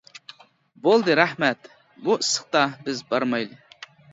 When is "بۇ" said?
2.07-2.17